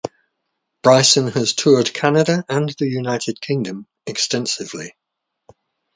Bryson 0.81 1.27
has 1.27 1.53
toured 1.53 1.93
Canada 1.93 2.43
and 2.49 2.69
the 2.69 2.87
United 2.89 3.39
Kingdom 3.39 3.85
extensively. 4.07 4.95